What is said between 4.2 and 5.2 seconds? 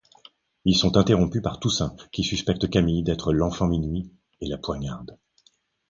et la poignarde.